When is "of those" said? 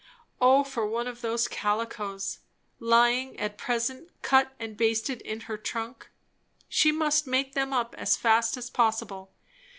1.05-1.47